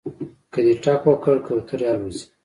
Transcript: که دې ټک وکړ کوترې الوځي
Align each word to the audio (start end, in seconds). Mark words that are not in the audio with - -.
که 0.53 0.59
دې 0.65 0.73
ټک 0.83 1.01
وکړ 1.07 1.35
کوترې 1.47 1.85
الوځي 1.93 2.23